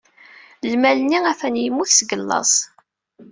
Lmal-nni 0.71 1.19
atan 1.31 1.55
yemmut 1.61 1.91
seg 1.93 2.09
laẓ. 2.21 2.53